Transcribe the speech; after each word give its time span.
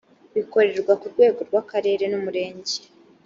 bikorerwa 0.35 0.93
ku 0.99 1.05
rwego 1.13 1.39
rw’akarere 1.47 2.03
n’umurenge 2.11 2.75